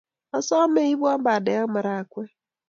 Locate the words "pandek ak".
1.25-1.67